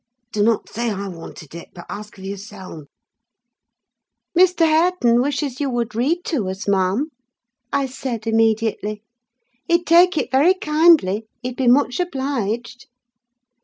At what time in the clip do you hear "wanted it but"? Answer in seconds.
1.07-1.85